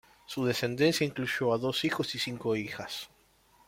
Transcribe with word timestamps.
Su 0.25 0.47
descendencia 0.47 1.05
incluyó 1.05 1.53
a 1.53 1.59
dos 1.59 1.85
hijos 1.85 2.15
y 2.15 2.17
cinco 2.17 2.55
hijas. 2.55 3.11